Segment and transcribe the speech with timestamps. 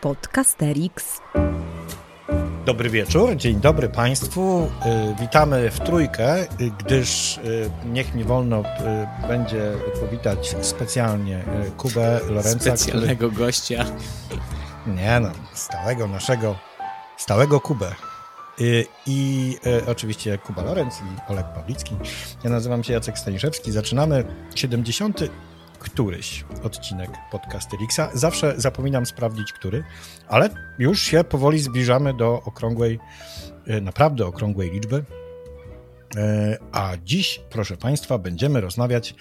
[0.00, 1.20] Podcasterix.
[2.66, 4.70] Dobry wieczór, dzień dobry Państwu.
[5.12, 6.46] Y, witamy w trójkę, y,
[6.78, 8.62] gdyż y, niech mi wolno
[9.28, 11.44] będzie powitać specjalnie
[11.76, 12.58] Kubę Lorenza.
[12.76, 13.46] Specjalnego który...
[13.46, 13.84] gościa.
[14.86, 16.56] Nie no, stałego naszego,
[17.16, 17.94] stałego Kubę.
[18.58, 19.56] I, i
[19.86, 21.96] oczywiście Kuba Lorenz i Olek Pawlicki.
[22.44, 23.72] Ja nazywam się Jacek Staniszewski.
[23.72, 24.24] Zaczynamy
[24.54, 25.20] 70
[25.80, 28.10] któryś odcinek Podcasteriksa.
[28.14, 29.84] Zawsze zapominam sprawdzić, który,
[30.28, 32.98] ale już się powoli zbliżamy do okrągłej,
[33.66, 35.04] e, naprawdę okrągłej liczby.
[36.16, 39.14] E, a dziś, proszę Państwa, będziemy rozmawiać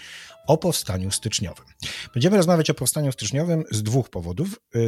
[0.47, 1.65] o powstaniu styczniowym.
[2.13, 4.59] Będziemy rozmawiać o powstaniu styczniowym z dwóch powodów.
[4.75, 4.79] E,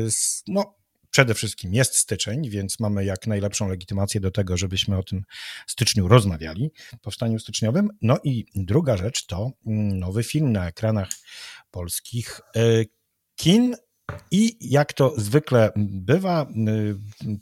[0.48, 0.81] no,
[1.12, 5.24] przede wszystkim jest styczeń, więc mamy jak najlepszą legitymację do tego, żebyśmy o tym
[5.68, 6.72] styczniu rozmawiali,
[7.02, 7.90] powstaniu styczniowym.
[8.02, 11.10] No i druga rzecz to mm, nowy film na ekranach
[11.72, 12.62] polskich e,
[13.36, 13.76] kin.
[14.32, 16.48] I jak to zwykle bywa,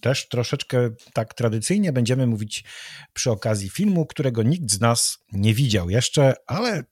[0.01, 2.63] też troszeczkę tak tradycyjnie będziemy mówić
[3.13, 6.83] przy okazji filmu, którego nikt z nas nie widział jeszcze, ale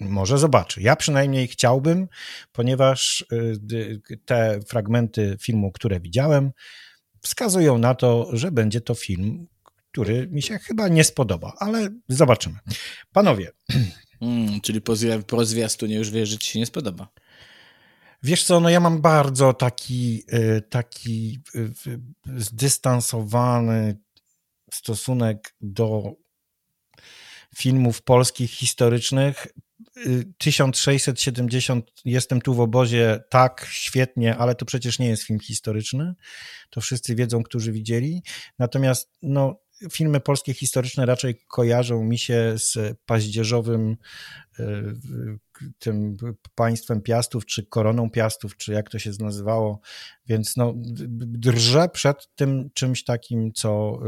[0.00, 0.82] może zobaczy.
[0.82, 2.08] Ja przynajmniej chciałbym,
[2.52, 6.52] ponieważ y, te fragmenty filmu, które widziałem,
[7.20, 9.46] wskazują na to, że będzie to film,
[9.92, 12.58] który mi się chyba nie spodoba, ale zobaczymy.
[13.12, 13.52] Panowie.
[14.20, 14.94] Hmm, czyli po,
[15.26, 17.08] po zwiastunie już wiesz, że ci się nie spodoba.
[18.22, 21.72] Wiesz co, no ja mam bardzo taki, y, taki y,
[22.36, 23.98] zdystansowany
[24.72, 26.12] stosunek do
[27.56, 29.46] filmów polskich historycznych,
[30.38, 36.14] 1670 Jestem tu w obozie, tak, świetnie, ale to przecież nie jest film historyczny.
[36.70, 38.22] To wszyscy wiedzą, którzy widzieli.
[38.58, 39.60] Natomiast no,
[39.92, 43.96] filmy polskie historyczne raczej kojarzą mi się z paździerzowym
[44.58, 44.82] e,
[45.78, 46.16] tym
[46.54, 49.80] państwem Piastów, czy koroną Piastów, czy jak to się nazywało,
[50.26, 54.00] więc no, drżę przed tym czymś takim, co,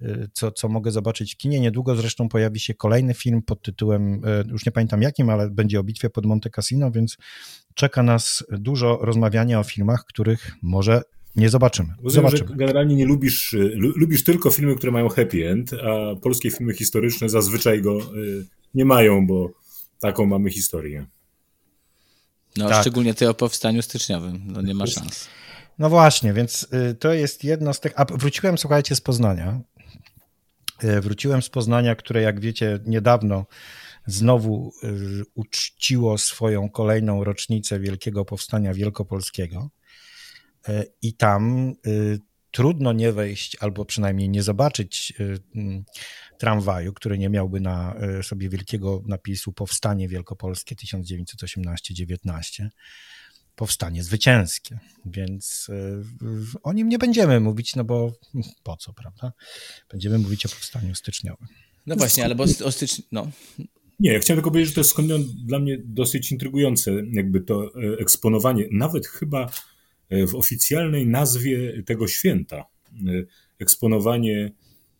[0.00, 1.60] e, e, co, co mogę zobaczyć w kinie.
[1.60, 5.84] Niedługo zresztą pojawi się kolejny film pod tytułem, już nie pamiętam jakim, ale będzie o
[5.84, 7.16] bitwie pod Monte Cassino, więc
[7.74, 11.02] czeka nas dużo rozmawiania o filmach, których może
[11.36, 11.88] nie zobaczymy.
[11.88, 12.48] Rozumiem, zobaczymy.
[12.48, 16.74] że generalnie nie lubisz, y, lubisz tylko filmy, które mają happy end, a polskie filmy
[16.74, 19.50] historyczne zazwyczaj go y, nie mają, bo
[20.00, 21.06] taką mamy historię.
[22.56, 22.80] No, tak.
[22.80, 25.28] szczególnie ty o powstaniu styczniowym, no nie ma szans.
[25.78, 27.92] No właśnie, więc y, to jest jedno z tych.
[27.96, 29.60] A wróciłem, słuchajcie, z Poznania.
[31.00, 33.46] Wróciłem z Poznania, które, jak wiecie, niedawno
[34.06, 34.72] znowu
[35.34, 39.70] uczciło swoją kolejną rocznicę Wielkiego Powstania Wielkopolskiego.
[40.68, 42.18] E, i tam y,
[42.50, 45.84] trudno nie wejść albo przynajmniej nie zobaczyć y, mm,
[46.38, 52.68] tramwaju, który nie miałby na y, sobie wielkiego napisu Powstanie Wielkopolskie 1918-19.
[53.56, 55.70] Powstanie zwycięskie, więc
[56.62, 58.12] o nim nie będziemy mówić, no bo
[58.62, 59.32] po co, prawda?
[59.90, 61.48] Będziemy mówić o powstaniu styczniowym.
[61.86, 63.30] No właśnie, ale bo o styczniu, no.
[64.00, 67.70] Nie, ja chciałem tylko powiedzieć, że to jest skądinąd dla mnie dosyć intrygujące, jakby to
[67.98, 69.50] eksponowanie, nawet chyba
[70.26, 72.64] w oficjalnej nazwie tego święta e,
[73.58, 74.52] eksponowanie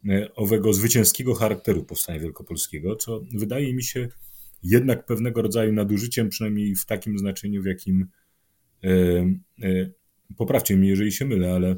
[0.09, 4.09] e, owego zwycięskiego charakteru powstania wielkopolskiego, co wydaje mi się
[4.63, 8.07] jednak pewnego rodzaju nadużyciem, przynajmniej w takim znaczeniu, w jakim
[10.37, 11.77] poprawcie mnie, jeżeli się mylę, ale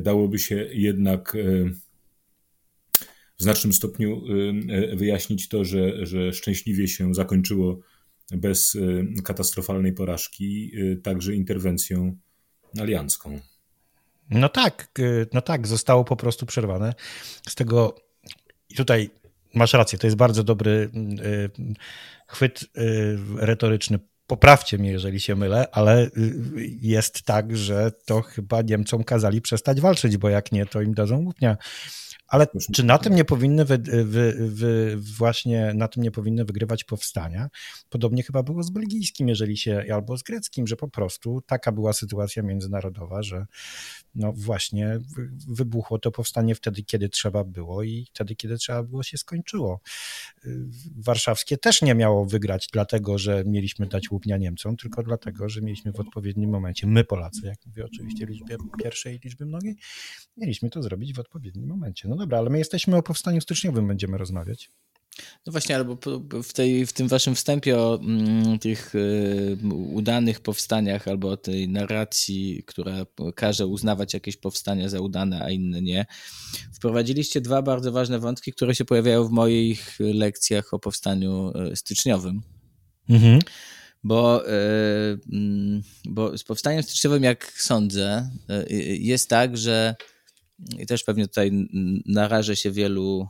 [0.00, 1.36] dałoby się jednak
[3.38, 4.22] w znacznym stopniu
[4.96, 7.80] wyjaśnić to, że, że szczęśliwie się zakończyło
[8.32, 8.76] bez
[9.24, 12.16] katastrofalnej porażki, także interwencją
[12.80, 13.40] aliancką.
[14.30, 16.94] No tak, y, no tak, zostało po prostu przerwane.
[17.48, 17.94] Z tego
[18.70, 19.10] i tutaj
[19.54, 21.50] masz rację, to jest bardzo dobry y,
[22.26, 22.66] chwyt y,
[23.36, 23.98] retoryczny.
[24.26, 26.10] Poprawcie mnie, jeżeli się mylę, ale
[26.80, 31.16] jest tak, że to chyba Niemcom kazali przestać walczyć, bo jak nie, to im dadzą
[31.16, 31.56] łupnia.
[32.28, 36.84] Ale czy na tym nie powinny wy, wy, wy, właśnie na tym nie powinny wygrywać
[36.84, 37.48] powstania?
[37.88, 41.92] Podobnie chyba było z belgijskim, jeżeli się, albo z greckim, że po prostu taka była
[41.92, 43.46] sytuacja międzynarodowa, że
[44.18, 44.98] no właśnie
[45.48, 49.80] wybuchło to powstanie wtedy, kiedy trzeba było i wtedy, kiedy trzeba było się skończyło.
[50.96, 55.92] Warszawskie też nie miało wygrać dlatego, że mieliśmy dać łupnia Niemcom, tylko dlatego, że mieliśmy
[55.92, 59.76] w odpowiednim momencie, my Polacy, jak mówię oczywiście liczbie pierwszej liczby mnogiej,
[60.36, 62.08] mieliśmy to zrobić w odpowiednim momencie.
[62.08, 64.70] No dobra, ale my jesteśmy o powstaniu styczniowym będziemy rozmawiać.
[65.46, 65.98] No właśnie, albo
[66.42, 69.58] w, tej, w tym waszym wstępie o mm, tych y,
[69.92, 75.82] udanych powstaniach, albo o tej narracji, która każe uznawać jakieś powstania za udane, a inne
[75.82, 76.06] nie,
[76.72, 82.42] wprowadziliście dwa bardzo ważne wątki, które się pojawiają w moich lekcjach o powstaniu y, styczniowym.
[83.08, 83.38] Mhm.
[84.04, 84.42] Bo,
[85.32, 88.30] mm, bo z powstaniem styczniowym, jak sądzę,
[88.98, 89.94] jest tak, że
[90.78, 91.68] i też pewnie tutaj
[92.06, 93.28] narażę się wielu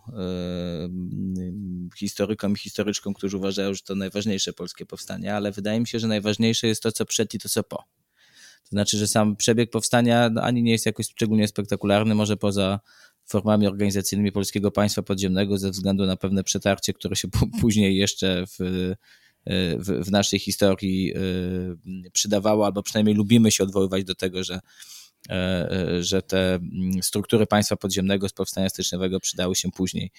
[1.97, 6.09] historykom i historyczkom, którzy uważają, że to najważniejsze polskie powstanie, ale wydaje mi się, że
[6.09, 7.77] najważniejsze jest to, co przed i to, co po.
[8.65, 12.81] To znaczy, że sam przebieg powstania no, ani nie jest jakoś szczególnie spektakularny, może poza
[13.25, 17.29] formami organizacyjnymi polskiego państwa podziemnego, ze względu na pewne przetarcie, które się
[17.61, 18.59] później jeszcze w,
[19.79, 21.15] w, w naszej historii
[22.07, 25.08] y, przydawało, albo przynajmniej lubimy się odwoływać do tego, że E, e,
[26.01, 30.11] że te mm, struktury państwa podziemnego z powstania styczniowego przydały się później.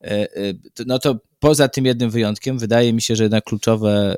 [0.00, 0.28] E,
[0.86, 4.16] no to poza tym jednym wyjątkiem, wydaje mi się, że jednak kluczowe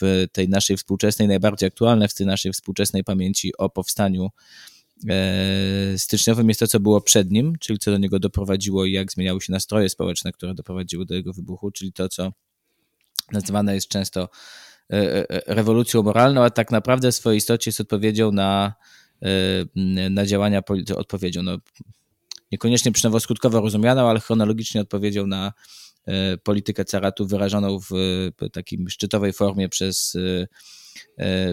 [0.00, 4.30] w tej naszej współczesnej, najbardziej aktualne w tej naszej współczesnej pamięci o powstaniu
[5.96, 9.40] styczniowym jest to, co było przed nim, czyli co do niego doprowadziło i jak zmieniały
[9.40, 12.32] się nastroje społeczne, które doprowadziły do jego wybuchu, czyli to, co
[13.32, 14.73] nazywane jest często E, e,
[15.46, 18.74] rewolucją moralną, a tak naprawdę w swojej istocie jest odpowiedzią na,
[19.22, 20.62] e, na działania,
[20.96, 21.58] odpowiedzią, no,
[22.52, 25.52] niekoniecznie przynowo-skutkowo rozumianą, ale chronologicznie odpowiedzią na
[26.42, 27.90] politykę caratu wyrażoną w
[28.52, 30.83] takim szczytowej formie przez E,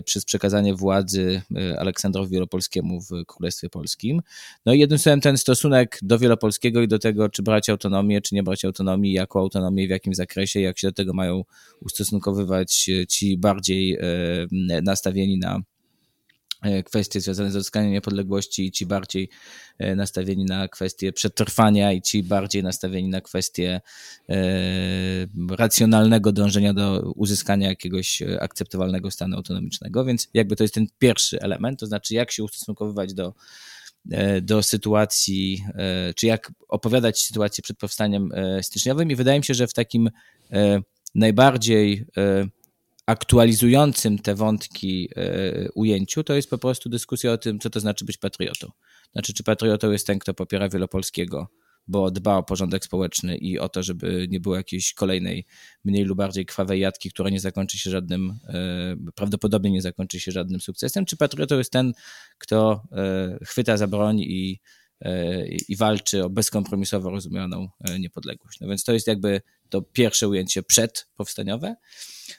[0.06, 4.22] przez przekazanie władzy e, Aleksandrowi Wielopolskiemu w Królestwie Polskim.
[4.66, 8.36] No i jednym słowem ten stosunek do Wielopolskiego i do tego, czy brać autonomię, czy
[8.36, 11.44] nie brać autonomii, jaką autonomię, w jakim zakresie, jak się do tego mają
[11.80, 15.71] ustosunkowywać ci bardziej e, nastawieni na E,
[16.86, 19.30] kwestie związane z odzyskaniem niepodległości i ci bardziej
[19.78, 23.82] e, nastawieni na kwestie przetrwania i ci bardziej nastawieni na kwestie
[24.30, 24.36] e,
[25.50, 30.06] racjonalnego dążenia do uzyskania jakiegoś akceptowalnego stanu autonomicznego.
[30.06, 33.34] Więc jakby to jest ten pierwszy element, to znaczy jak się ustosunkowywać do,
[34.42, 35.66] do sytuacji,
[36.16, 38.30] czy jak opowiadać sytuację przed powstaniem
[38.62, 40.10] styczniowym i wydaje mi się, że w takim
[41.16, 42.06] najbardziej
[43.12, 48.06] aktualizującym te wątki e, ujęciu, to jest po prostu dyskusja o tym, co to znaczy
[48.06, 48.72] być patriotą.
[49.12, 51.48] Znaczy, czy patriotą jest ten, kto popiera Wielopolskiego,
[51.88, 55.46] bo dba o porządek społeczny i o to, żeby nie było jakiejś kolejnej,
[55.84, 60.32] mniej lub bardziej krwawej jatki, która nie zakończy się żadnym, e, prawdopodobnie nie zakończy się
[60.32, 61.94] żadnym sukcesem, czy patriotą jest ten,
[62.38, 64.60] kto e, chwyta za broń i
[65.68, 67.70] i walczy o bezkompromisowo rozumianą
[68.00, 68.60] niepodległość.
[68.60, 71.76] No więc to jest jakby to pierwsze ujęcie przedpowstaniowe.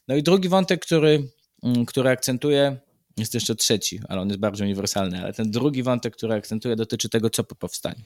[0.09, 1.29] No i drugi wątek, który,
[1.63, 2.77] mm, który akcentuję,
[3.17, 7.09] jest jeszcze trzeci, ale on jest bardziej uniwersalny, ale ten drugi wątek, który akcentuję, dotyczy
[7.09, 8.05] tego, co po powstaniu.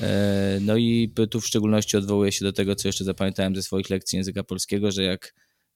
[0.00, 3.90] E, no i tu w szczególności odwołuję się do tego, co jeszcze zapamiętałem ze swoich
[3.90, 5.34] lekcji języka polskiego, że jak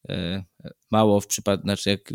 [0.09, 0.45] e,
[0.91, 2.13] mało w przypadku, znaczy jak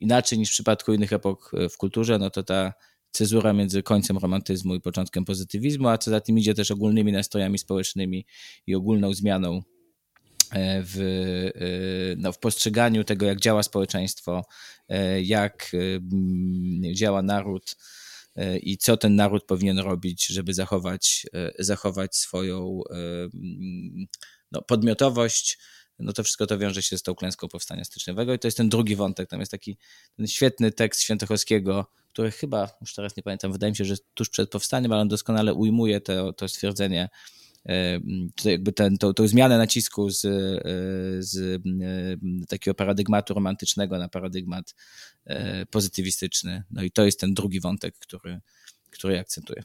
[0.00, 2.72] inaczej niż w przypadku innych epok w kulturze, no to ta
[3.10, 7.58] cezura między końcem romantyzmu i początkiem pozytywizmu, a co za tym idzie też ogólnymi nastrojami
[7.58, 8.26] społecznymi
[8.66, 9.79] i ogólną zmianą E,
[10.82, 10.98] w,
[11.54, 14.44] e, no, w postrzeganiu tego, jak działa społeczeństwo,
[14.88, 15.72] e, jak
[16.92, 17.76] działa naród
[18.62, 21.26] i co ten naród powinien robić, żeby zachować,
[21.58, 22.80] zachować swoją
[24.52, 25.58] no, podmiotowość.
[25.98, 28.68] No to wszystko to wiąże się z tą klęską powstania styczniowego i to jest ten
[28.68, 29.28] drugi wątek.
[29.28, 29.78] Tam jest taki
[30.16, 34.28] ten świetny tekst Świętochowskiego, który chyba, już teraz nie pamiętam, wydaje mi się, że tuż
[34.28, 37.08] przed powstaniem, ale on doskonale ujmuje to, to stwierdzenie
[38.44, 40.30] jakby ten, tą, tą zmianę nacisku z, e,
[41.18, 41.62] z
[42.42, 44.74] e, takiego paradygmatu romantycznego na paradygmat
[45.24, 46.62] e, pozytywistyczny.
[46.70, 48.40] No i to jest ten drugi wątek, który,
[48.90, 49.62] który akcentuję.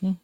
[0.00, 0.18] Hmm.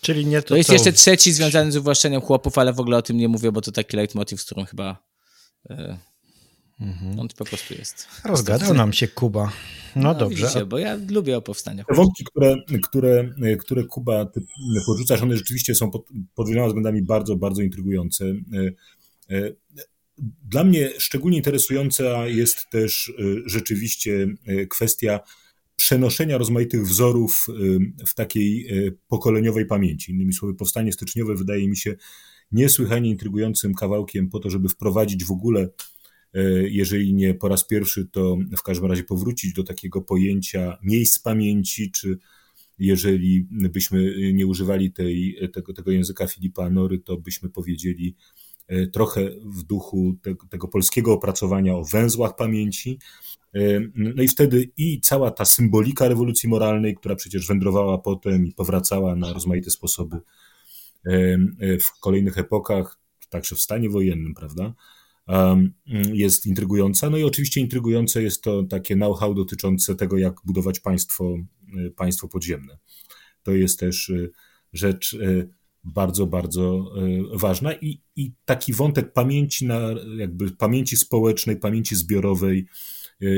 [0.00, 0.72] Czyli nie to, to jest co...
[0.72, 3.72] jeszcze trzeci związany z uwłaszczeniem chłopów, ale w ogóle o tym nie mówię, bo to
[3.72, 5.10] taki leitmotiv, z którym chyba
[6.80, 7.20] Mhm.
[7.20, 8.08] On po prostu jest.
[8.24, 9.52] Rozgadał nam się Kuba.
[9.96, 10.46] No, no dobrze.
[10.46, 11.86] Widzicie, bo ja lubię o powstaniach.
[11.86, 14.40] Te wątki, które, które, które Kuba ty
[14.86, 18.24] porzucasz, one rzeczywiście są pod, pod wieloma względami bardzo, bardzo intrygujące.
[18.24, 19.52] E, e,
[20.44, 24.28] dla mnie szczególnie interesująca jest też e, rzeczywiście
[24.70, 25.20] kwestia
[25.76, 27.46] przenoszenia rozmaitych wzorów
[28.06, 28.68] w takiej
[29.08, 30.12] pokoleniowej pamięci.
[30.12, 31.96] Innymi słowy, powstanie styczniowe wydaje mi się
[32.52, 35.68] niesłychanie intrygującym kawałkiem po to, żeby wprowadzić w ogóle
[36.64, 41.90] jeżeli nie po raz pierwszy, to w każdym razie powrócić do takiego pojęcia miejsc pamięci,
[41.90, 42.18] czy
[42.78, 48.16] jeżeli byśmy nie używali tej, tego, tego języka Filipa Nory, to byśmy powiedzieli
[48.66, 52.98] e, trochę w duchu tego, tego polskiego opracowania o węzłach pamięci.
[53.54, 53.60] E,
[53.94, 59.16] no i wtedy i cała ta symbolika rewolucji moralnej, która przecież wędrowała potem i powracała
[59.16, 60.20] na rozmaite sposoby
[61.80, 64.74] w kolejnych epokach, także w stanie wojennym, prawda?
[66.12, 67.10] Jest intrygująca.
[67.10, 71.38] No i oczywiście intrygujące jest to takie know-how dotyczące tego, jak budować państwo,
[71.86, 72.78] y, państwo podziemne.
[73.42, 74.30] To jest też y,
[74.72, 75.48] rzecz y,
[75.84, 76.92] bardzo, bardzo
[77.34, 79.80] ważna i, i taki wątek pamięci, na,
[80.18, 82.66] jakby pamięci społecznej, pamięci zbiorowej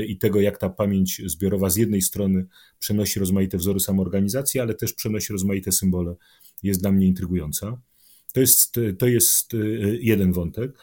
[0.09, 2.47] i tego, jak ta pamięć zbiorowa z jednej strony
[2.79, 6.15] przenosi rozmaite wzory samoorganizacji, ale też przenosi rozmaite symbole,
[6.63, 7.81] jest dla mnie intrygująca.
[8.33, 9.53] To jest, to jest
[10.01, 10.79] jeden wątek.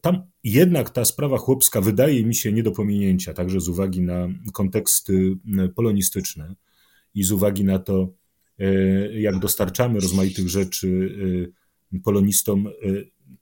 [0.00, 4.28] Tam jednak ta sprawa chłopska wydaje mi się nie do pominięcia, także z uwagi na
[4.52, 5.36] konteksty
[5.74, 6.54] polonistyczne
[7.14, 8.12] i z uwagi na to,
[8.58, 11.16] e, jak dostarczamy rozmaitych rzeczy
[11.94, 12.70] e, polonistom, e,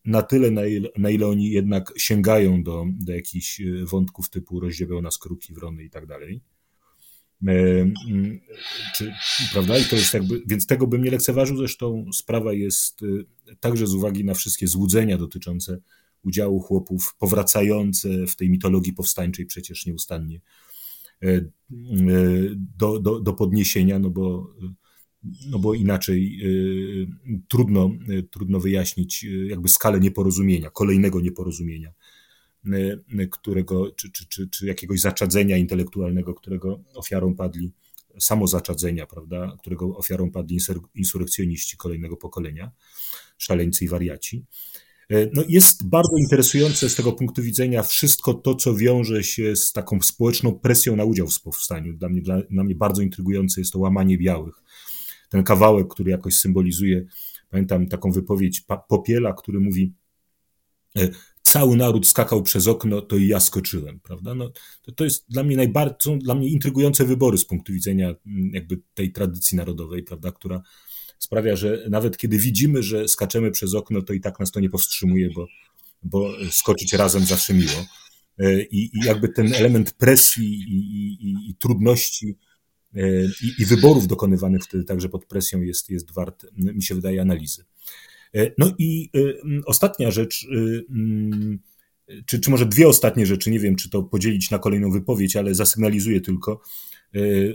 [0.05, 5.03] na tyle, na ile, na ile oni jednak sięgają do, do jakichś wątków typu rozdziewiał
[5.03, 6.41] nas kruki, wrony i tak dalej.
[8.97, 9.12] Czy,
[9.53, 9.79] prawda?
[9.79, 11.57] I to jest jakby, więc tego bym nie lekceważył.
[11.57, 13.00] Zresztą sprawa jest
[13.61, 15.79] także z uwagi na wszystkie złudzenia dotyczące
[16.25, 20.40] udziału chłopów, powracające w tej mitologii powstańczej przecież nieustannie
[21.23, 21.50] e, e,
[22.78, 24.54] do, do, do podniesienia, no bo,
[25.50, 27.90] no bo inaczej e, trudno,
[28.31, 31.93] trudno wyjaśnić jakby skalę nieporozumienia, kolejnego nieporozumienia,
[33.31, 37.73] którego, czy, czy, czy, czy jakiegoś zaczadzenia intelektualnego, którego ofiarą padli,
[38.21, 40.59] samozaczadzenia, prawda, którego ofiarą padli
[40.95, 42.71] insurrekcjoniści kolejnego pokolenia,
[43.38, 44.45] szaleńcy i wariaci.
[45.11, 49.73] E, no jest bardzo interesujące z tego punktu widzenia wszystko to, co wiąże się z
[49.73, 51.96] taką społeczną presją na udział w powstaniu.
[51.96, 54.62] Dla mnie, dla, dla mnie bardzo intrygujące jest to łamanie białych.
[55.28, 57.04] Ten kawałek, który jakoś symbolizuje,
[57.50, 59.92] pamiętam taką wypowiedź Popiela, który mówi
[60.96, 61.08] e,
[61.42, 64.34] cały naród skakał przez okno, to i ja skoczyłem, prawda?
[64.34, 64.50] No,
[64.82, 68.14] to, to jest dla mnie najbardziej, dla mnie intrygujące wybory z punktu widzenia
[68.52, 70.62] jakby tej tradycji narodowej, prawda, która
[71.25, 74.71] sprawia, że nawet kiedy widzimy, że skaczemy przez okno, to i tak nas to nie
[74.71, 75.47] powstrzymuje, bo,
[76.02, 77.87] bo skoczyć razem zawsze miło.
[78.38, 82.37] E, I, i jakby ten element presji i, i, i trudności
[82.95, 83.00] e,
[83.59, 87.64] i, wyborów dokonywanych wtedy także pod presją jest, jest wart, mi się wydaje, analizy.
[88.35, 89.11] E, no i
[89.66, 90.47] ostatnia rzecz,
[92.26, 95.54] czy, czy może dwie ostatnie rzeczy, nie wiem, czy to podzielić na kolejną wypowiedź, ale
[95.54, 96.61] zasygnalizuję tylko,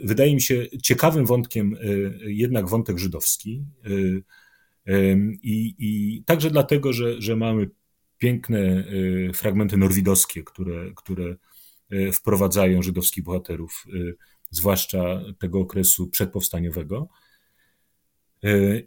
[0.04, 1.78] wydaje mi się ciekawym wątkiem e,
[2.32, 3.64] jednak wątek żydowski.
[3.86, 7.70] E, I, i także dlatego, że, że mamy
[8.18, 8.84] piękne
[9.34, 11.36] fragmenty norwidowskie, które, które
[12.14, 13.86] wprowadzają żydowskich bohaterów,
[14.50, 17.10] zwłaszcza tego okresu przedpowstaniowego.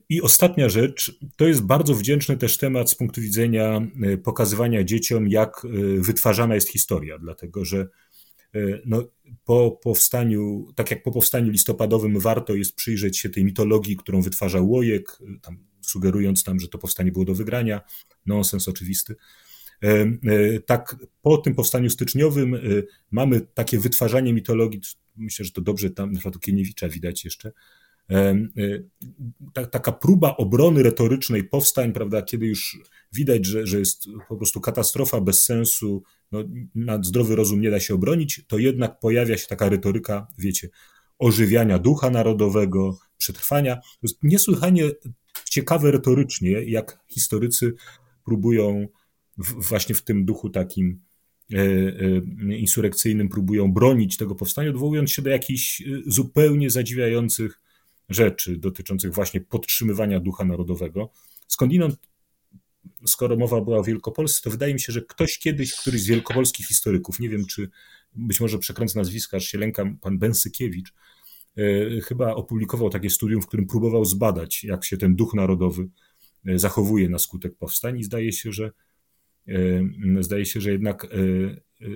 [0.08, 3.80] I ostatnia rzecz, to jest bardzo wdzięczny też temat z punktu widzenia
[4.24, 5.66] pokazywania dzieciom, jak
[5.98, 8.11] wytwarzana jest historia, dlatego że E,
[8.86, 9.04] no,
[9.44, 14.70] po powstaniu, tak jak po powstaniu listopadowym, warto jest przyjrzeć się tej mitologii, którą wytwarzał
[14.70, 17.80] Łojek, e, tam, sugerując nam, że to powstanie było do wygrania.
[18.26, 19.16] Nonsens oczywisty.
[19.82, 22.56] E, tak, po tym powstaniu styczniowym
[23.10, 24.80] mamy takie wytwarzanie mitologii,
[25.16, 27.52] myślę, że to dobrze tam na przykład Kieniewicza widać jeszcze,
[29.70, 32.78] taka próba obrony retorycznej powstań, prawda, kiedy już
[33.12, 36.44] widać, że, że jest po prostu katastrofa bez sensu, no,
[36.74, 40.68] na zdrowy rozum nie da się obronić, to jednak pojawia się taka retoryka, wiecie,
[41.18, 43.76] ożywiania ducha narodowego, przetrwania.
[43.76, 44.90] To jest niesłychanie
[45.50, 47.74] ciekawe retorycznie, jak historycy
[48.24, 48.88] próbują
[49.38, 51.00] w, właśnie w tym duchu takim
[51.52, 57.60] e, e, insurekcyjnym próbują bronić tego powstania, odwołując się do jakichś e, zupełnie zadziwiających
[58.08, 61.12] rzeczy dotyczących właśnie podtrzymywania ducha narodowego.
[61.48, 61.96] Skądinąd
[63.06, 66.66] skoro mowa była o Wielkopolsce, to wydaje mi się, że ktoś kiedyś, któryś z wielkopolskich
[66.66, 67.68] historyków, nie wiem czy
[68.14, 70.92] być może przekręcę nazwiska, aż się lękam, pan Bensykiewicz,
[71.56, 75.88] e, chyba opublikował takie studium, w którym próbował zbadać, jak się ten duch narodowy
[76.46, 78.72] e, zachowuje na skutek powstań i zdaje się, że
[79.48, 79.52] e,
[80.20, 81.06] zdaje się, że jednak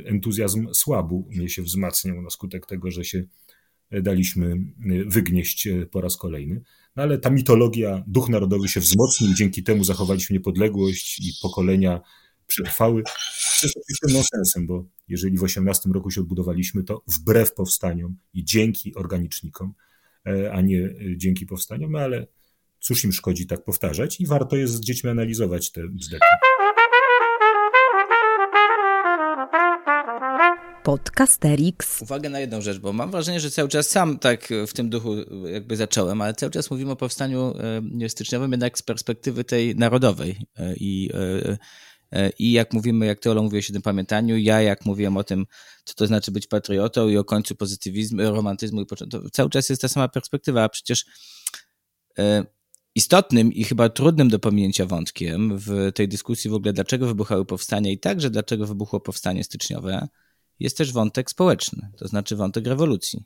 [0.04, 3.24] entuzjazm słabu się wzmacniał na skutek tego, że się
[4.02, 4.56] daliśmy
[5.06, 6.62] wygnieść po raz kolejny.
[6.96, 12.00] No ale ta mitologia, duch narodowy się wzmocnił, dzięki temu zachowaliśmy niepodległość i pokolenia
[12.46, 13.02] przetrwały.
[13.02, 18.44] To jest oczywiście nonsensem, bo jeżeli w 18 roku się odbudowaliśmy, to wbrew powstaniom i
[18.44, 19.74] dzięki organicznikom,
[20.26, 22.26] e, a nie e, dzięki powstaniom, no ale
[22.80, 26.24] cóż im szkodzi tak powtarzać i warto jest z dziećmi analizować te bzdety.
[30.86, 32.02] Podcasterix.
[32.02, 35.16] Uwaga na jedną rzecz, bo mam wrażenie, że cały czas sam tak w tym duchu
[35.52, 37.54] jakby zacząłem, ale cały czas mówimy o powstaniu
[38.02, 41.10] e, styczniowym jednak z perspektywy tej narodowej e, i
[42.12, 45.46] e, i jak mówimy, jak teolog mówi o świętym pamiętaniu, ja jak mówiłem o tym,
[45.84, 48.96] co to znaczy być patriotą i o końcu pozytywizmu, romantyzmu, i to
[49.32, 51.04] cały czas jest ta sama perspektywa, a przecież
[52.94, 57.90] istotnym i chyba trudnym do pominięcia wątkiem w tej dyskusji w ogóle, dlaczego wybuchały powstania
[57.90, 60.08] i także dlaczego wybuchło powstanie styczniowe,
[60.60, 63.24] jest też wątek społeczny, to znaczy wątek rewolucji.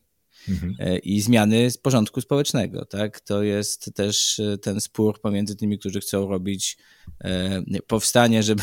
[0.48, 0.74] mhm.
[0.78, 2.84] E, i zmiany porządku społecznego.
[2.84, 3.20] Tak?
[3.20, 6.78] To jest też e, ten spór pomiędzy tymi, którzy chcą robić
[7.20, 8.62] e, powstanie, żeby,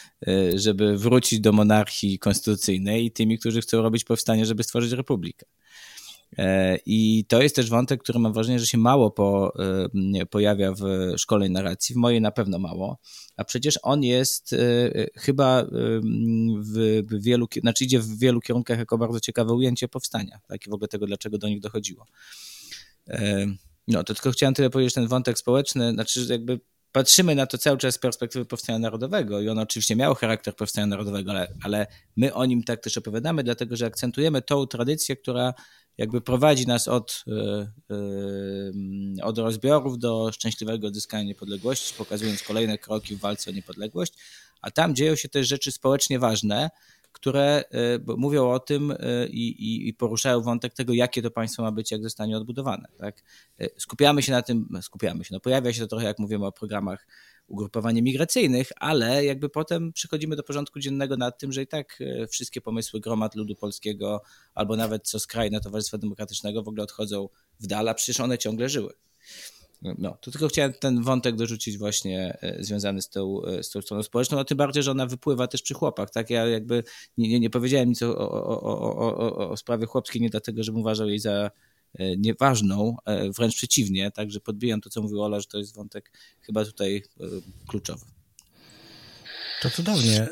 [0.54, 5.46] żeby wrócić do monarchii konstytucyjnej, i tymi, którzy chcą robić powstanie, żeby stworzyć republikę.
[6.38, 9.52] E, I to jest też wątek, który mam wrażenie, że się mało po,
[10.20, 10.82] e, pojawia w
[11.16, 12.98] szkolnej narracji, w mojej na pewno mało,
[13.36, 14.58] a przecież on jest e,
[15.16, 15.64] chyba
[16.58, 20.72] w wielu, znaczy idzie w wielu kierunkach jako bardzo ciekawe ujęcie powstania, tak i w
[20.72, 22.06] ogóle tego, dlaczego do nich dochodziło.
[23.88, 26.60] No, to tylko chciałem tyle powiedzieć, ten wątek społeczny, znaczy jakby
[26.92, 30.86] patrzymy na to cały czas z perspektywy powstania narodowego i on oczywiście miał charakter powstania
[30.86, 31.86] narodowego, ale, ale
[32.16, 35.54] my o nim tak też opowiadamy, dlatego że akcentujemy tą tradycję, która
[35.98, 37.32] jakby prowadzi nas od, e,
[39.20, 44.14] e, od rozbiorów do szczęśliwego odzyskania niepodległości, pokazując kolejne kroki w walce o niepodległość,
[44.62, 46.70] a tam dzieją się też rzeczy społecznie ważne,
[47.12, 48.94] które e, mówią o tym
[49.30, 52.88] i, i, poruszają wątek tego, jakie to państwo ma być, jak zostanie odbudowane.
[52.98, 53.22] Tak?
[53.78, 57.06] Skupiamy się na tym, skupiamy się, no pojawia się to trochę, jak mówimy o programach
[57.46, 62.26] ugrupowań migracyjnych, ale jakby potem przychodzimy do porządku dziennego nad tym, że i tak e,
[62.26, 64.22] wszystkie pomysły gromad ludu polskiego
[64.54, 67.28] albo nawet co skrajne Towarzystwa Demokratycznego w ogóle odchodzą
[67.60, 68.92] w dal, a przecież one ciągle żyły.
[69.98, 73.82] No, to tylko chciałem ten wątek dorzucić właśnie e, związany z tą, e, z tą
[73.82, 76.30] stroną społeczną, a tym bardziej, że ona wypływa też przy chłopach, tak?
[76.30, 76.84] Ja jakby
[77.18, 80.80] nie, nie, nie powiedziałem nic o, o, o, o, o sprawie chłopskiej, nie dlatego, żebym
[80.80, 81.50] uważał jej za
[81.98, 86.64] nieważną, e, wręcz przeciwnie, także podbijam to, co mówił Ola, że to jest wątek chyba
[86.64, 87.24] tutaj e,
[87.66, 88.06] kluczowy.
[89.62, 90.28] To cudownie,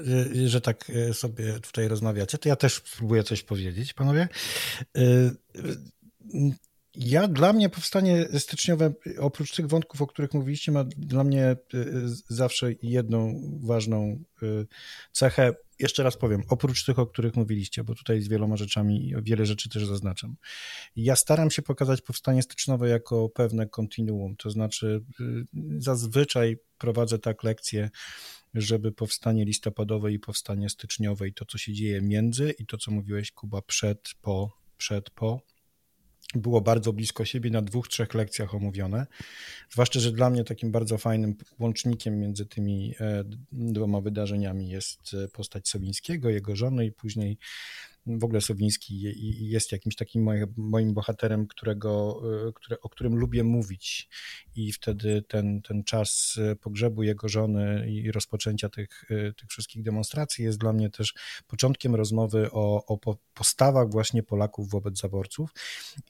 [0.47, 2.39] że tak sobie tutaj rozmawiacie.
[2.39, 4.29] To ja też spróbuję coś powiedzieć, panowie.
[6.95, 11.57] Ja, dla mnie powstanie styczniowe, oprócz tych wątków, o których mówiliście, ma dla mnie
[12.29, 14.25] zawsze jedną ważną
[15.13, 19.47] cechę jeszcze raz powiem, oprócz tych, o których mówiliście, bo tutaj z wieloma rzeczami, wiele
[19.47, 20.37] rzeczy też zaznaczam.
[20.97, 25.47] Ja staram się pokazać powstanie styczniowe jako pewne kontinuum, to znaczy y,
[25.79, 27.91] zazwyczaj prowadzę tak lekcje,
[28.55, 32.91] żeby powstanie listopadowe i powstanie styczniowe i to, co się dzieje między i to, co
[32.91, 35.41] mówiłeś, Kuba, przed, po, przed, po,
[36.35, 39.07] było bardzo blisko siebie, na dwóch, trzech lekcjach omówione.
[39.71, 45.29] Zwłaszcza, że dla mnie takim bardzo fajnym łącznikiem między tymi e, dwoma wydarzeniami jest e,
[45.29, 47.39] postać Sowińskiego, jego żony i później
[48.07, 49.01] w ogóle Sowiński
[49.51, 54.09] jest jakimś takim moim bohaterem, którego, e, które, o którym lubię mówić
[54.55, 59.05] i wtedy ten, ten czas pogrzebu jego żony i rozpoczęcia tych,
[59.37, 61.15] tych wszystkich demonstracji jest dla mnie też
[61.47, 65.51] początkiem rozmowy o, o postawach właśnie Polaków wobec zaborców.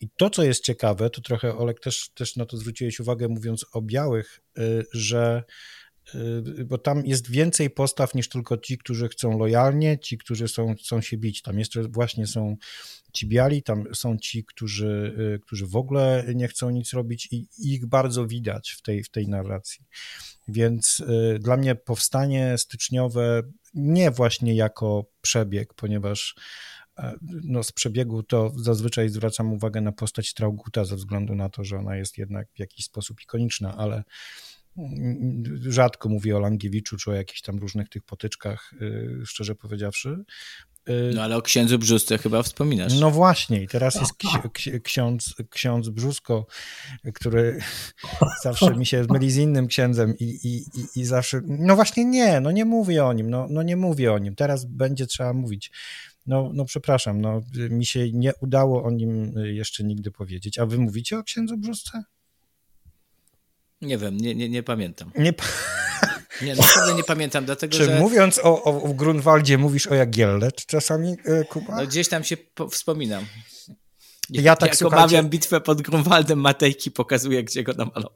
[0.00, 3.66] I to, co jest ciekawe, to trochę Olek też, też na to zwróciłeś uwagę mówiąc
[3.72, 5.44] o białych, y, że Y,
[6.66, 11.00] bo tam jest więcej postaw niż tylko ci, którzy chcą lojalnie, ci, którzy są, chcą
[11.00, 11.42] się bić.
[11.42, 12.56] Tam jeszcze właśnie są
[13.12, 17.48] ci biali, tam są ci, którzy, y, którzy w ogóle nie chcą nic robić i
[17.58, 19.86] ich bardzo widać w tej, w tej narracji.
[20.48, 23.42] Więc y, dla mnie powstanie styczniowe
[23.74, 26.34] nie właśnie jako przebieg, ponieważ
[26.98, 31.64] e, no, z przebiegu to zazwyczaj zwracam uwagę na postać Trauguta ze względu na to,
[31.64, 34.04] że ona jest jednak w jakiś sposób ikoniczna, ale
[35.61, 40.24] rzadko mówię o Langiewiczu czy o jakichś tam różnych tych potyczkach, y, szczerze powiedziawszy.
[40.88, 43.00] Y, no ale o księdzu Brzusce chyba wspominasz.
[43.00, 44.12] No właśnie i teraz jest
[44.83, 46.46] ksiądz, ksiądz Brzusko,
[47.14, 47.61] który
[48.44, 52.40] zawsze mi się myli z innym księdzem i, i, i, i zawsze, no właśnie nie,
[52.40, 55.70] no nie mówię o nim, no, no nie mówię o nim, teraz będzie trzeba mówić.
[56.26, 60.59] No, no przepraszam, no mi się nie udało o nim jeszcze nigdy powiedzieć.
[60.59, 62.02] A wy mówicie o księdzu Brzusce?
[63.82, 65.12] Nie wiem, nie, nie, nie pamiętam.
[65.18, 65.44] Nie, pa...
[66.46, 67.98] nie naprawdę nie pamiętam, dlatego Czy że...
[67.98, 71.76] mówiąc o, o Grunwaldzie mówisz o Jagielle czasami, e, Kuba?
[71.76, 72.36] No, gdzieś tam się
[72.70, 73.24] wspominam.
[74.32, 75.04] Ja tak, Jak słuchajcie...
[75.04, 78.12] omawiam bitwę pod Grunwaldem, Matejki pokazuje, gdzie go namalował.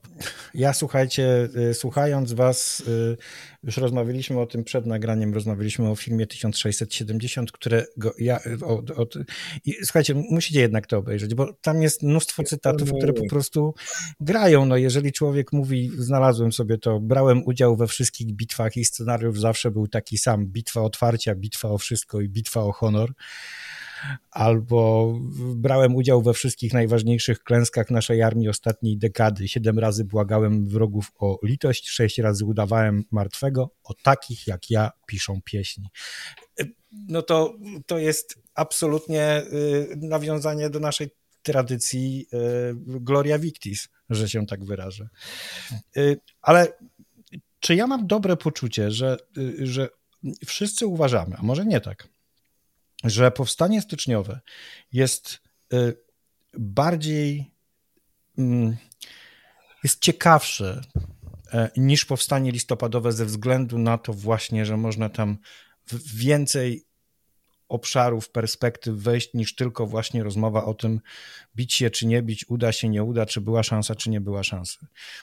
[0.53, 3.17] Ja słuchajcie, y, słuchając was, y,
[3.63, 8.39] już rozmawialiśmy o tym przed nagraniem, rozmawialiśmy o filmie 1670, którego ja...
[8.63, 9.07] O, o,
[9.65, 13.73] i, słuchajcie, musicie jednak to obejrzeć, bo tam jest mnóstwo cytatów, które po prostu
[14.19, 14.65] grają.
[14.65, 19.71] No jeżeli człowiek mówi, znalazłem sobie to, brałem udział we wszystkich bitwach i scenariusz zawsze
[19.71, 23.13] był taki sam, bitwa otwarcia, bitwa o wszystko i bitwa o honor,
[24.31, 25.13] albo
[25.55, 29.47] brałem udział we wszystkich najważniejszych klęskach naszej armii ostatniej dekady.
[29.47, 33.69] Siedem razy błagałem wrogów o litość, sześć razy udawałem martwego.
[33.83, 35.89] O takich jak ja piszą pieśni.
[36.91, 37.53] No to,
[37.85, 41.09] to jest absolutnie y, nawiązanie do naszej
[41.41, 42.37] tradycji y,
[42.85, 45.09] Gloria Victis, że się tak wyrażę.
[45.97, 46.67] Y, ale
[47.59, 49.17] czy ja mam dobre poczucie, że,
[49.59, 49.89] że
[50.45, 52.07] wszyscy uważamy, a może nie tak,
[53.05, 54.39] że powstanie styczniowe
[54.91, 55.39] jest
[55.73, 55.97] y,
[56.53, 57.51] bardziej
[58.37, 58.77] mm,
[59.83, 60.81] jest ciekawsze
[61.53, 65.37] e, niż powstanie listopadowe ze względu na to właśnie, że można tam
[66.15, 66.85] więcej
[67.67, 71.01] obszarów, perspektyw wejść niż tylko właśnie rozmowa o tym,
[71.55, 74.43] bić się czy nie bić, uda się, nie uda, czy była szansa, czy nie była
[74.43, 74.77] szansy.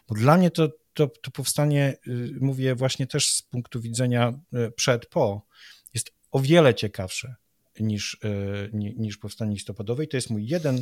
[0.08, 4.70] Bo dla mnie to, to, to powstanie, y, mówię właśnie też z punktu widzenia y,
[4.70, 5.46] przed, po,
[5.94, 7.34] jest o wiele ciekawsze
[7.80, 8.28] niż, e,
[8.72, 10.78] niż powstanie listopadowe i to jest mój jeden,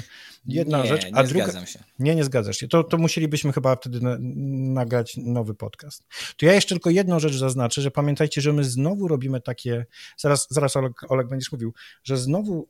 [0.47, 1.45] jedna nie, rzecz, a nie druga...
[1.45, 1.79] Zgadzam się.
[1.99, 2.69] Nie, nie zgadzasz się.
[2.69, 4.17] To, to musielibyśmy chyba wtedy na,
[4.75, 6.05] nagrać nowy podcast.
[6.37, 10.47] To ja jeszcze tylko jedną rzecz zaznaczę, że pamiętajcie, że my znowu robimy takie, zaraz,
[10.51, 11.75] zaraz Oleg, Oleg będziesz mówił,
[12.05, 12.69] że znowu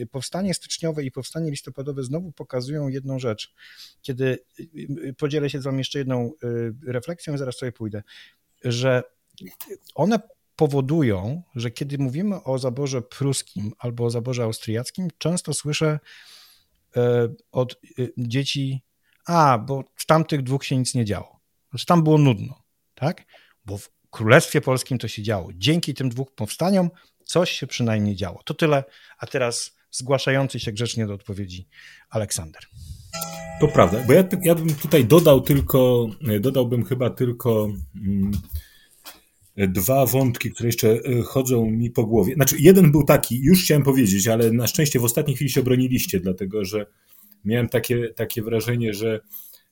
[0.00, 3.54] y, powstanie styczniowe i powstanie listopadowe znowu pokazują jedną rzecz.
[4.02, 4.68] Kiedy y,
[5.04, 6.32] y, podzielę się z wami jeszcze jedną
[6.86, 8.02] refleksją, zaraz sobie pójdę,
[8.64, 9.02] że
[9.94, 10.18] one
[10.60, 15.98] powodują, że kiedy mówimy o zaborze pruskim albo o zaborze austriackim, często słyszę
[16.96, 17.76] e, od e,
[18.18, 18.82] dzieci,
[19.26, 21.40] a, bo w tamtych dwóch się nic nie działo.
[21.70, 22.62] Znaczy tam było nudno,
[22.94, 23.24] tak?
[23.64, 25.48] Bo w Królestwie Polskim to się działo.
[25.54, 26.90] Dzięki tym dwóch powstaniom
[27.24, 28.42] coś się przynajmniej działo.
[28.44, 28.84] To tyle,
[29.18, 31.68] a teraz zgłaszający się grzecznie do odpowiedzi
[32.10, 32.62] Aleksander.
[33.60, 36.06] To prawda, bo ja, ja bym tutaj dodał tylko,
[36.40, 38.32] dodałbym chyba tylko mm,
[39.56, 42.34] dwa wątki, które jeszcze e, chodzą mi po głowie.
[42.34, 46.20] Znaczy, jeden był taki, już chciałem powiedzieć, ale na szczęście w ostatniej chwili się obroniliście,
[46.20, 46.86] dlatego że
[47.44, 49.20] miałem takie, takie wrażenie, że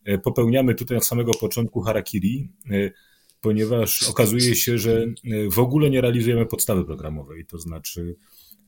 [0.05, 2.91] e, popełniamy tutaj od samego początku harakiri, e,
[3.41, 5.07] ponieważ okazuje się, że
[5.53, 7.47] w ogóle nie realizujemy podstawy programowej.
[7.47, 8.17] To znaczy,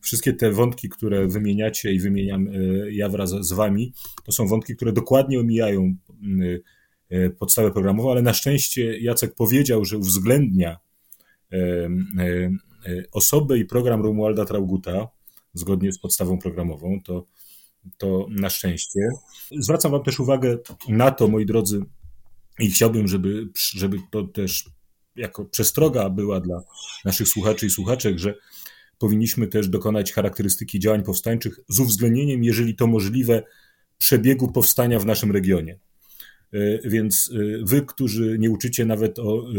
[0.01, 2.47] wszystkie te wątki, które wymieniacie i wymieniam
[2.91, 3.93] ja wraz z wami,
[4.25, 5.95] to są wątki, które dokładnie omijają
[7.39, 10.77] podstawę programową, ale na szczęście Jacek powiedział, że uwzględnia
[13.11, 15.07] osobę i program Romualda Trauguta,
[15.53, 17.25] zgodnie z podstawą programową, to,
[17.97, 18.99] to na szczęście.
[19.59, 20.57] Zwracam Wam też uwagę
[20.89, 21.85] na to, moi drodzy,
[22.59, 24.69] i chciałbym, żeby, żeby to też
[25.15, 26.63] jako przestroga była dla
[27.05, 28.35] naszych słuchaczy i słuchaczek, że
[28.97, 33.43] powinniśmy też dokonać charakterystyki działań powstańczych z uwzględnieniem, jeżeli to możliwe,
[33.97, 35.79] przebiegu powstania w naszym regionie.
[36.53, 39.53] E, więc e, wy, którzy nie uczycie nawet o e,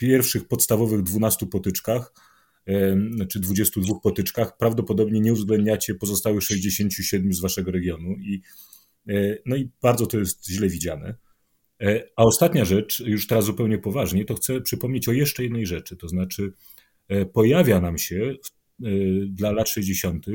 [0.00, 2.12] pierwszych podstawowych 12 potyczkach,
[3.28, 8.42] czy 22 potyczkach, prawdopodobnie nie uwzględniacie pozostałych 67 z waszego regionu i,
[9.08, 11.14] e, no i bardzo to jest źle widziane.
[11.82, 15.96] E, a ostatnia rzecz, już teraz zupełnie poważnie, to chcę przypomnieć o jeszcze jednej rzeczy,
[15.96, 16.52] to znaczy
[17.08, 18.34] e, pojawia nam się
[19.26, 20.26] dla lat 60.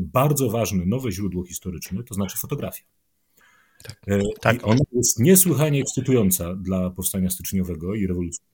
[0.00, 2.84] bardzo ważne nowe źródło historyczne, to znaczy fotografia.
[3.82, 4.00] Tak,
[4.40, 4.56] tak.
[4.56, 8.44] I ona jest niesłychanie ekscytująca dla powstania styczniowego i rewolucji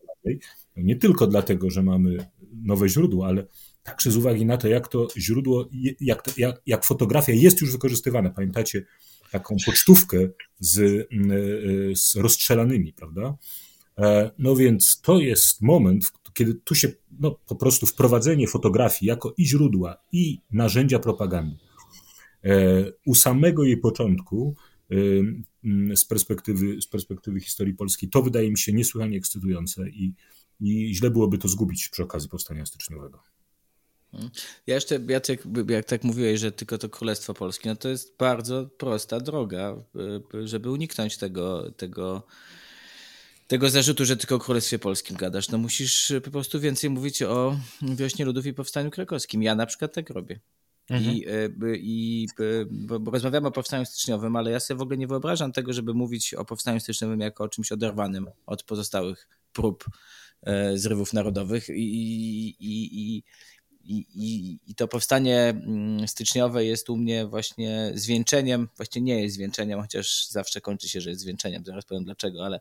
[0.76, 2.16] nie tylko dlatego, że mamy
[2.52, 3.46] nowe źródło, ale
[3.82, 5.68] także z uwagi na to, jak to źródło,
[6.00, 8.30] jak, to, jak, jak fotografia jest już wykorzystywana.
[8.30, 8.84] Pamiętacie
[9.30, 10.28] taką pocztówkę
[10.60, 11.06] z, e,
[11.96, 13.36] z rozstrzelanymi, prawda?
[13.98, 16.88] E, no więc to jest moment, kiedy tu się
[17.20, 21.64] no, po prostu wprowadzenie fotografii jako i źródła, i narzędzia propagandy
[22.44, 24.56] e, u samego jej początku
[25.94, 30.14] z perspektywy, z perspektywy historii polskiej, to wydaje mi się niesłychanie ekscytujące i,
[30.61, 33.22] i źle byłoby to zgubić przy okazji powstania styczniowego.
[34.66, 38.66] Ja jeszcze, Jacek, jak tak mówiłeś, że tylko to Królestwo Polskie, no to jest bardzo
[38.66, 39.77] prosta droga,
[40.44, 42.22] żeby uniknąć tego, tego,
[43.46, 45.48] tego zarzutu, że tylko o Królestwie Polskim gadasz.
[45.48, 49.42] No musisz po prostu więcej mówić o wiośnie ludów i powstaniu krakowskim.
[49.42, 50.40] Ja na przykład tak robię.
[50.90, 51.14] Mhm.
[51.14, 51.27] I,
[51.81, 52.27] i
[52.70, 55.94] bo, bo rozmawiamy o powstaniu styczniowym, ale ja sobie w ogóle nie wyobrażam tego, żeby
[55.94, 59.85] mówić o powstaniu styczniowym jako o czymś oderwanym od pozostałych prób
[60.42, 63.22] E, zrywów narodowych i, i,
[63.85, 69.81] i, i, to powstanie mm, styczniowe jest u mnie właśnie zwieńczeniem, właściwie nie jest zwieńczeniem,
[69.81, 72.61] chociaż zawsze kończy się, że jest zwieńczeniem, zaraz powiem dlaczego, ale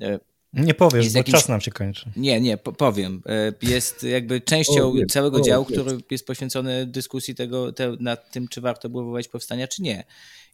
[0.00, 0.18] e,
[0.52, 1.38] nie powiesz, bo jakimś...
[1.38, 2.10] czas nam się kończy.
[2.16, 3.22] Nie, nie, powiem.
[3.26, 8.30] E, jest jakby częścią o, całego o, działu, który jest poświęcony dyskusji tego, te, nad
[8.30, 10.04] tym, czy warto było wywołać powstania, czy nie.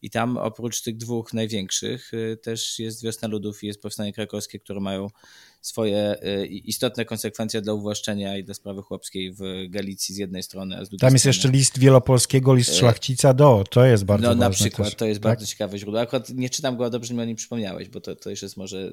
[0.03, 4.81] I tam oprócz tych dwóch największych też jest Wiosna Ludów i jest Powstanie Krakowskie, które
[4.81, 5.11] mają
[5.61, 10.77] swoje y, istotne konsekwencje dla uwłaszczenia i dla sprawy chłopskiej w Galicji z jednej strony,
[10.77, 11.37] a z drugiej Tam jest strony...
[11.37, 14.95] jeszcze list wielopolskiego, list y, szlachcica do, to jest bardzo no, ważne na przykład, też,
[14.95, 15.31] to jest tak?
[15.31, 16.01] bardzo ciekawe źródło.
[16.01, 18.57] Akurat nie czytam go, a dobrze mi o nim przypomniałeś, bo to, to już jest
[18.57, 18.93] może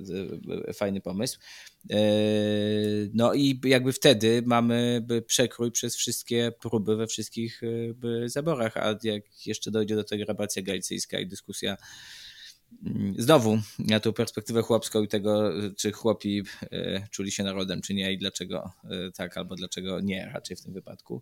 [0.69, 1.39] y, fajny pomysł.
[3.13, 7.61] No i jakby wtedy mamy przekrój przez wszystkie próby we wszystkich
[8.25, 11.77] zaborach, a jak jeszcze dojdzie do tego rabacja galicyjska i dyskusja
[13.17, 18.13] znowu na tą perspektywę chłopską i tego, czy chłopi e, czuli się narodem, czy nie
[18.13, 21.21] i dlaczego e, tak, albo dlaczego nie raczej w tym wypadku.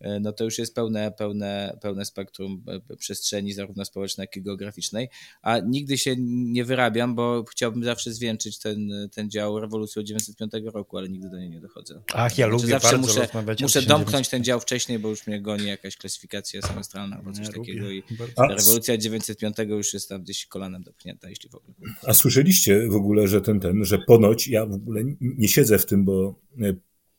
[0.00, 4.42] E, no to już jest pełne, pełne, pełne spektrum e, przestrzeni, zarówno społecznej, jak i
[4.42, 5.08] geograficznej.
[5.42, 10.52] A nigdy się nie wyrabiam, bo chciałbym zawsze zwieńczyć ten, ten dział rewolucji od 905
[10.64, 12.02] roku, ale nigdy do niej nie dochodzę.
[12.14, 13.88] Ach, ja Znaczy, lubię zawsze bardzo muszę, rozmawiać o muszę 1900.
[13.88, 17.82] domknąć ten dział wcześniej, bo już mnie goni jakaś klasyfikacja semestralna albo coś Ja takiego
[17.82, 18.02] lubię i
[18.36, 21.74] ta rewolucja 905 już jest tam gdzieś kolanem dopchnięta, jeśli w ogóle.
[22.02, 25.86] A słyszeliście w ogóle, że ten, ten, że ponoć, ja w ogóle nie siedzę w
[25.86, 26.74] tym, bo e,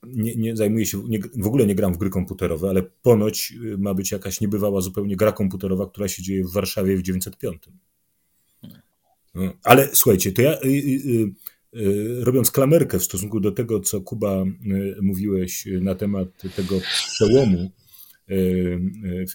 [0.07, 3.77] nie, nie zajmuję się, nie, w ogóle nie gram w gry komputerowe, ale ponoć e,
[3.77, 7.63] ma być jakaś niebywała zupełnie gra komputerowa, która się dzieje w Warszawie w 905.
[9.35, 11.33] No, Ale słuchajcie, to ja y, y,
[11.79, 17.71] y, robiąc klamerkę w stosunku do tego, co Kuba y, mówiłeś na temat tego przełomu
[18.29, 19.25] y, y,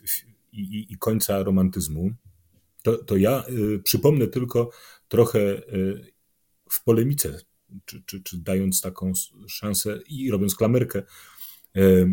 [0.52, 2.11] i, końca romantyzmu,
[2.83, 4.70] to, to ja y, przypomnę tylko
[5.09, 6.12] trochę y,
[6.70, 7.40] w polemice,
[7.85, 9.12] czy, czy, czy dając taką
[9.48, 11.02] szansę i robiąc klamerkę,
[11.76, 12.12] y,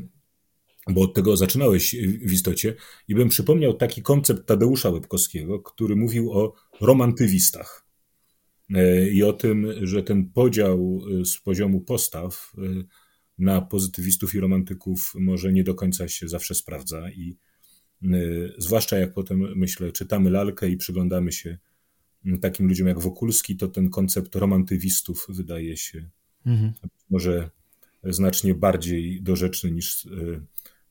[0.89, 2.75] bo od tego zaczynałeś w istocie,
[3.07, 7.87] i bym przypomniał taki koncept Tadeusza Łebkowskiego, który mówił o romantywistach.
[8.75, 12.53] Y, I o tym, że ten podział y, z poziomu postaw
[13.37, 17.09] na pozytywistów i romantyków może nie do końca się zawsze sprawdza.
[17.09, 17.37] I
[18.57, 21.57] zwłaszcza jak potem, myślę, czytamy lalkę i przyglądamy się
[22.41, 26.10] takim ludziom jak Wokulski, to ten koncept romantywistów wydaje się
[26.47, 26.73] Mhm.
[27.10, 27.49] może
[28.03, 30.41] znacznie bardziej dorzeczny niż y,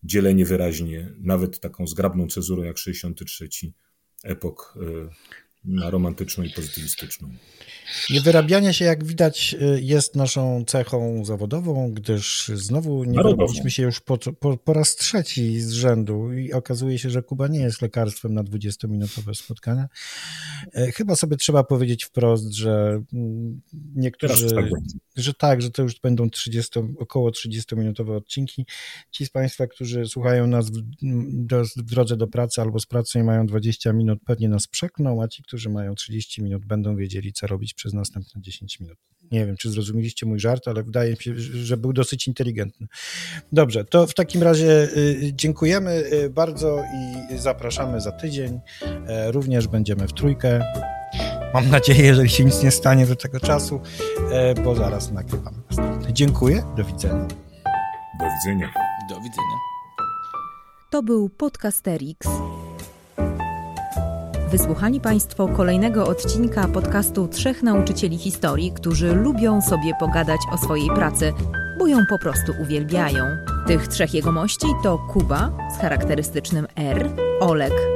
[0.03, 3.49] dzielenie wyraźnie, nawet taką zgrabną cezurą jak 63
[4.25, 5.09] epok y,
[5.67, 7.29] na romantyczną i pozytywistyczną.
[8.11, 14.01] Niewyrabianie się, jak widać, y, jest naszą cechą zawodową, gdyż znowu nie wyrobiliśmy się już
[14.01, 18.35] po, po, po raz trzeci z rzędu i okazuje się, że Kuba nie jest lekarstwem
[18.35, 19.89] na 20-minutowe spotkania.
[20.75, 23.61] E, Chyba sobie trzeba powiedzieć wprost, że mm,
[23.95, 24.65] niektórzy, tak.
[25.17, 28.67] Że tak, że to już będą 30, około 30-minutowe odcinki.
[29.11, 30.83] Ci z Państwa, którzy słuchają nas w,
[31.33, 35.23] do, w drodze do pracy albo z pracy i mają 20 minut, pewnie nas przekną,
[35.23, 38.99] a ci, którzy mają 30 minut, będą wiedzieli, co robić przez następne 10 minut.
[39.31, 42.87] Nie wiem, czy zrozumieliście mój żart, ale wydaje mi się, że był dosyć inteligentny.
[43.53, 46.83] Dobrze, to w takim razie y, dziękujemy y, bardzo
[47.35, 48.61] i zapraszamy za tydzień.
[49.07, 50.65] E, Również będziemy w trójkę.
[51.57, 53.81] Mam nadzieję, że się nic nie stanie do tego czasu,
[54.31, 56.13] e, bo zaraz nagrywamy następny.
[56.13, 57.27] Dziękuję, do widzenia.
[58.19, 58.73] Do widzenia.
[59.09, 59.57] Do widzenia.
[60.91, 62.29] To był Podcasterix.
[64.51, 71.33] Wysłuchali Państwo kolejnego odcinka podcastu Trzech Nauczycieli Historii, którzy lubią sobie pogadać o swojej pracy,
[71.79, 73.25] bo ją po prostu uwielbiają.
[73.67, 77.96] Tych trzech jegomości to Kuba z charakterystycznym R, Olek